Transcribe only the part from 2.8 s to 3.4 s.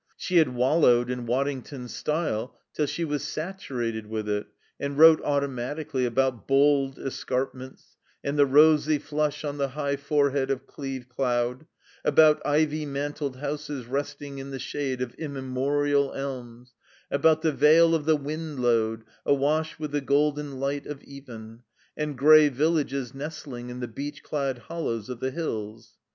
she was